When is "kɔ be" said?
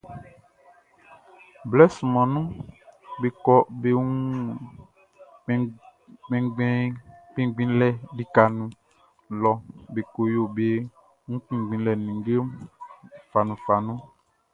3.43-3.89